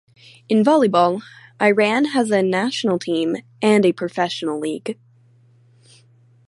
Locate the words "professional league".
3.93-4.97